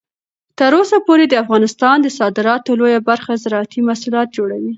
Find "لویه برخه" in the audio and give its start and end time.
2.79-3.31